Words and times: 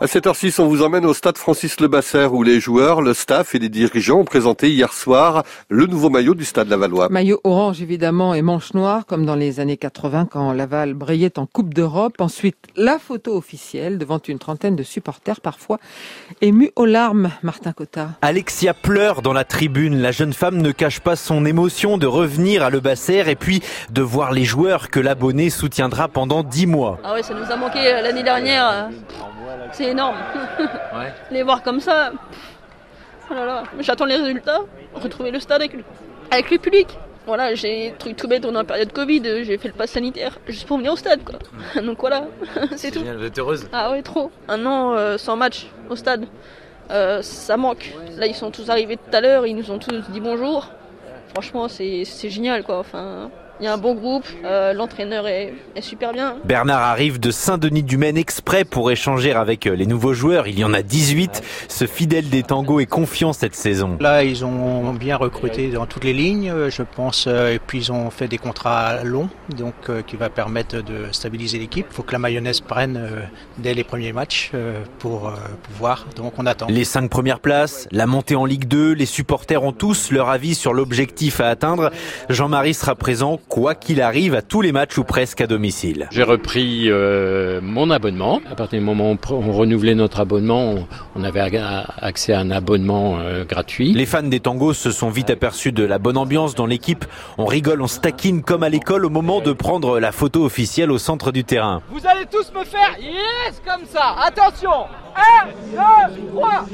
À 0.00 0.06
cette 0.06 0.28
heure-ci, 0.28 0.54
on 0.60 0.68
vous 0.68 0.82
emmène 0.82 1.04
au 1.04 1.12
stade 1.12 1.36
Francis 1.36 1.80
Lebasser 1.80 2.28
où 2.30 2.44
les 2.44 2.60
joueurs, 2.60 3.02
le 3.02 3.14
staff 3.14 3.56
et 3.56 3.58
les 3.58 3.68
dirigeants 3.68 4.20
ont 4.20 4.24
présenté 4.24 4.70
hier 4.70 4.92
soir 4.92 5.42
le 5.68 5.86
nouveau 5.86 6.08
maillot 6.08 6.36
du 6.36 6.44
stade 6.44 6.68
Lavallois. 6.68 7.08
Maillot 7.08 7.40
orange 7.42 7.82
évidemment 7.82 8.32
et 8.32 8.40
manche 8.40 8.74
noire 8.74 9.06
comme 9.06 9.26
dans 9.26 9.34
les 9.34 9.58
années 9.58 9.76
80 9.76 10.28
quand 10.30 10.52
Laval 10.52 10.94
brillait 10.94 11.36
en 11.36 11.46
Coupe 11.46 11.74
d'Europe. 11.74 12.20
Ensuite, 12.20 12.58
la 12.76 13.00
photo 13.00 13.36
officielle 13.36 13.98
devant 13.98 14.20
une 14.28 14.38
trentaine 14.38 14.76
de 14.76 14.84
supporters 14.84 15.40
parfois 15.40 15.80
émus 16.42 16.70
aux 16.76 16.86
larmes. 16.86 17.32
Martin 17.42 17.72
Cotta. 17.72 18.10
Alexia 18.22 18.74
pleure 18.74 19.20
dans 19.20 19.32
la 19.32 19.42
tribune. 19.42 20.00
La 20.00 20.12
jeune 20.12 20.32
femme 20.32 20.58
ne 20.58 20.70
cache 20.70 21.00
pas 21.00 21.16
son 21.16 21.44
émotion 21.44 21.98
de 21.98 22.06
revenir 22.06 22.62
à 22.62 22.70
Lebasser 22.70 23.24
et 23.26 23.34
puis 23.34 23.62
de 23.90 24.02
voir 24.02 24.30
les 24.30 24.44
joueurs 24.44 24.90
que 24.90 25.00
l'abonné 25.00 25.50
soutiendra 25.50 26.06
pendant 26.06 26.44
dix 26.44 26.68
mois. 26.68 27.00
Ah 27.02 27.14
ouais, 27.14 27.24
ça 27.24 27.34
nous 27.34 27.50
a 27.50 27.56
manqué 27.56 27.82
l'année 27.82 28.22
dernière. 28.22 28.90
C'est 29.72 29.86
énorme. 29.86 30.16
Les 31.30 31.42
voir 31.42 31.62
comme 31.62 31.80
ça. 31.80 32.12
Oh 33.30 33.34
là 33.34 33.44
là. 33.44 33.62
J'attends 33.80 34.06
les 34.06 34.16
résultats. 34.16 34.60
Retrouver 34.94 35.30
le 35.30 35.40
stade 35.40 35.60
avec 35.60 35.74
le, 35.74 35.84
avec 36.30 36.50
le 36.50 36.58
public. 36.58 36.88
Voilà, 37.26 37.54
j'ai 37.54 37.94
truc 37.98 38.16
tout 38.16 38.26
bête, 38.26 38.46
on 38.46 38.54
est 38.54 38.58
en 38.58 38.64
période 38.64 38.90
Covid, 38.90 39.20
j'ai 39.44 39.58
fait 39.58 39.68
le 39.68 39.74
pass 39.74 39.90
sanitaire 39.90 40.38
juste 40.46 40.66
pour 40.66 40.78
venir 40.78 40.94
au 40.94 40.96
stade 40.96 41.20
quoi. 41.24 41.38
Donc 41.82 42.00
voilà, 42.00 42.26
c'est 42.76 42.90
tout. 42.90 43.00
Génial, 43.00 43.18
vous 43.18 43.24
êtes 43.26 43.38
heureuse 43.38 43.68
Ah 43.70 43.90
ouais, 43.90 44.00
trop. 44.00 44.30
Un 44.48 44.64
an 44.64 44.94
euh, 44.94 45.18
sans 45.18 45.36
match 45.36 45.66
au 45.90 45.94
stade, 45.96 46.24
euh, 46.90 47.20
ça 47.20 47.58
manque. 47.58 47.94
Là, 48.16 48.26
ils 48.26 48.34
sont 48.34 48.50
tous 48.50 48.70
arrivés 48.70 48.96
tout 48.96 49.14
à 49.14 49.20
l'heure, 49.20 49.46
ils 49.46 49.54
nous 49.54 49.70
ont 49.70 49.78
tous 49.78 50.08
dit 50.10 50.20
bonjour. 50.20 50.70
Franchement, 51.34 51.68
c'est 51.68 52.04
génial 52.30 52.64
quoi. 52.64 52.78
Enfin, 52.78 53.30
il 53.60 53.64
y 53.64 53.66
a 53.66 53.72
un 53.72 53.78
bon 53.78 53.94
groupe, 53.94 54.24
euh, 54.44 54.72
l'entraîneur 54.72 55.26
est, 55.26 55.52
est, 55.74 55.80
super 55.80 56.12
bien. 56.12 56.36
Bernard 56.44 56.82
arrive 56.82 57.18
de 57.18 57.30
Saint-Denis-du-Maine 57.30 58.16
exprès 58.16 58.64
pour 58.64 58.90
échanger 58.90 59.32
avec 59.32 59.66
euh, 59.66 59.74
les 59.74 59.86
nouveaux 59.86 60.14
joueurs. 60.14 60.46
Il 60.46 60.58
y 60.58 60.64
en 60.64 60.72
a 60.72 60.82
18. 60.82 61.42
Ce 61.68 61.86
fidèle 61.86 62.28
des 62.28 62.42
tangos 62.44 62.80
est 62.80 62.86
confiant 62.86 63.32
cette 63.32 63.56
saison. 63.56 63.96
Là, 64.00 64.22
ils 64.22 64.44
ont 64.44 64.92
bien 64.92 65.16
recruté 65.16 65.70
dans 65.70 65.86
toutes 65.86 66.04
les 66.04 66.12
lignes, 66.12 66.50
euh, 66.50 66.70
je 66.70 66.82
pense, 66.82 67.26
et 67.26 67.58
puis 67.64 67.78
ils 67.78 67.92
ont 67.92 68.10
fait 68.10 68.28
des 68.28 68.38
contrats 68.38 69.02
longs, 69.02 69.28
donc 69.56 69.74
qui 70.06 70.16
va 70.16 70.30
permettre 70.30 70.76
de 70.76 71.06
stabiliser 71.12 71.58
l'équipe. 71.58 71.86
Il 71.90 71.94
faut 71.94 72.02
que 72.02 72.12
la 72.12 72.18
mayonnaise 72.18 72.60
prenne 72.60 73.00
dès 73.58 73.74
les 73.74 73.84
premiers 73.84 74.12
matchs 74.12 74.52
pour 74.98 75.32
pouvoir. 75.64 76.06
Donc 76.16 76.34
on 76.38 76.46
attend. 76.46 76.66
Les 76.68 76.84
cinq 76.84 77.10
premières 77.10 77.40
places, 77.40 77.88
la 77.90 78.06
montée 78.06 78.36
en 78.36 78.44
Ligue 78.44 78.66
2, 78.66 78.92
les 78.92 79.06
supporters 79.06 79.62
ont 79.62 79.72
tous 79.72 80.10
leur 80.10 80.28
avis 80.28 80.54
sur 80.54 80.72
l'objectif 80.72 81.40
à 81.40 81.48
atteindre. 81.48 81.90
Jean-Marie 82.28 82.74
sera 82.74 82.94
présent 82.94 83.40
quoi 83.48 83.74
qu'il 83.74 84.00
arrive 84.00 84.34
à 84.34 84.42
tous 84.42 84.60
les 84.60 84.72
matchs 84.72 84.98
ou 84.98 85.04
presque 85.04 85.40
à 85.40 85.46
domicile. 85.46 86.08
J'ai 86.12 86.22
repris 86.22 86.84
euh, 86.88 87.60
mon 87.62 87.90
abonnement. 87.90 88.40
À 88.50 88.54
partir 88.54 88.78
du 88.78 88.84
moment 88.84 89.12
où 89.12 89.18
on 89.30 89.52
renouvelait 89.52 89.94
notre 89.94 90.20
abonnement, 90.20 90.86
on 91.16 91.24
avait 91.24 91.40
accès 92.00 92.32
à 92.32 92.40
un 92.40 92.50
abonnement 92.50 93.18
euh, 93.18 93.44
gratuit. 93.44 93.92
Les 93.92 94.06
fans 94.06 94.22
des 94.22 94.40
tangos 94.40 94.74
se 94.74 94.90
sont 94.90 95.10
vite 95.10 95.30
aperçus 95.30 95.72
de 95.72 95.84
la 95.84 95.98
bonne 95.98 96.16
ambiance 96.16 96.54
dans 96.54 96.66
l'équipe. 96.66 97.04
On 97.38 97.46
rigole, 97.46 97.82
on 97.82 97.86
stackine 97.86 98.42
comme 98.42 98.62
à 98.62 98.68
l'école 98.68 99.04
au 99.04 99.10
moment 99.10 99.40
de 99.40 99.52
prendre 99.52 99.98
la 99.98 100.12
photo 100.12 100.44
officielle 100.44 100.90
au 100.90 100.98
centre 100.98 101.32
du 101.32 101.44
terrain. 101.44 101.82
Vous 101.90 102.06
allez 102.06 102.26
tous 102.26 102.52
me 102.52 102.64
faire 102.64 102.96
yes 103.00 103.60
comme 103.64 103.86
ça. 103.86 104.14
Attention. 104.20 104.86
1, 105.16 105.48
2, 106.14 106.22
3. 106.32 106.66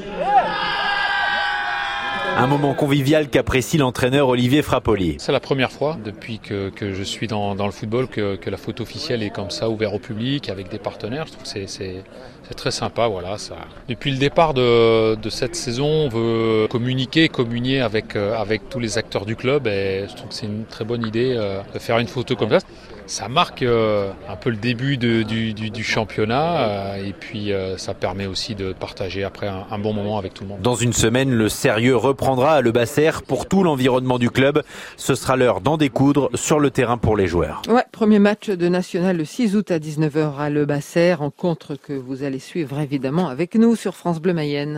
Un 2.36 2.48
moment 2.48 2.74
convivial 2.74 3.28
qu'apprécie 3.28 3.78
l'entraîneur 3.78 4.28
Olivier 4.28 4.62
Frappoli. 4.62 5.16
C'est 5.18 5.30
la 5.30 5.40
première 5.40 5.70
fois 5.70 5.96
depuis 6.04 6.40
que, 6.40 6.68
que 6.70 6.92
je 6.92 7.02
suis 7.04 7.28
dans, 7.28 7.54
dans 7.54 7.66
le 7.66 7.72
football 7.72 8.08
que, 8.08 8.34
que, 8.34 8.50
la 8.50 8.56
photo 8.56 8.82
officielle 8.82 9.22
est 9.22 9.30
comme 9.30 9.50
ça, 9.50 9.70
ouverte 9.70 9.94
au 9.94 9.98
public, 10.00 10.48
avec 10.48 10.68
des 10.68 10.78
partenaires. 10.78 11.26
Je 11.26 11.32
trouve 11.32 11.44
que 11.44 11.66
c'est 11.68 12.04
très 12.56 12.72
sympa. 12.72 13.06
Voilà, 13.06 13.38
ça. 13.38 13.54
Depuis 13.88 14.10
le 14.10 14.18
départ 14.18 14.52
de, 14.52 15.14
de, 15.14 15.30
cette 15.30 15.54
saison, 15.54 15.86
on 15.86 16.08
veut 16.08 16.66
communiquer, 16.68 17.28
communier 17.28 17.80
avec, 17.80 18.16
avec 18.16 18.68
tous 18.68 18.80
les 18.80 18.98
acteurs 18.98 19.26
du 19.26 19.36
club 19.36 19.68
et 19.68 20.06
je 20.08 20.16
trouve 20.16 20.28
que 20.28 20.34
c'est 20.34 20.46
une 20.46 20.64
très 20.64 20.84
bonne 20.84 21.06
idée 21.06 21.34
de 21.72 21.78
faire 21.78 21.98
une 21.98 22.08
photo 22.08 22.34
comme 22.34 22.50
ça. 22.50 22.58
Ça 23.06 23.28
marque 23.28 23.62
un 23.62 24.36
peu 24.40 24.50
le 24.50 24.56
début 24.56 24.96
de, 24.96 25.22
du, 25.22 25.52
du, 25.52 25.70
du, 25.70 25.84
championnat 25.84 26.98
et 26.98 27.12
puis 27.12 27.52
ça 27.76 27.94
permet 27.94 28.26
aussi 28.26 28.54
de 28.54 28.72
partager 28.72 29.24
après 29.24 29.46
un, 29.46 29.66
un 29.70 29.78
bon 29.78 29.92
moment 29.92 30.18
avec 30.18 30.34
tout 30.34 30.42
le 30.42 30.48
monde. 30.50 30.60
Dans 30.62 30.74
une 30.74 30.94
semaine, 30.94 31.30
le 31.30 31.48
sérieux 31.48 31.96
reprendra 32.14 32.52
à 32.54 32.60
Le 32.60 32.70
Basser 32.70 33.10
pour 33.26 33.48
tout 33.48 33.64
l'environnement 33.64 34.20
du 34.20 34.30
club. 34.30 34.62
Ce 34.96 35.16
sera 35.16 35.36
l'heure 35.36 35.60
d'en 35.60 35.76
découdre 35.76 36.30
sur 36.34 36.60
le 36.60 36.70
terrain 36.70 36.96
pour 36.96 37.16
les 37.16 37.26
joueurs. 37.26 37.60
Ouais, 37.68 37.82
premier 37.90 38.20
match 38.20 38.50
de 38.50 38.68
national 38.68 39.16
le 39.16 39.24
6 39.24 39.56
août 39.56 39.72
à 39.72 39.80
19h 39.80 40.38
à 40.38 40.48
Le 40.48 40.64
Basser, 40.64 41.14
rencontre 41.14 41.74
que 41.74 41.92
vous 41.92 42.22
allez 42.22 42.38
suivre 42.38 42.78
évidemment 42.78 43.28
avec 43.28 43.56
nous 43.56 43.74
sur 43.74 43.96
France 43.96 44.20
Bleu 44.20 44.32
Mayenne. 44.32 44.72